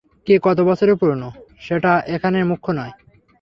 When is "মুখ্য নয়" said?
2.43-2.93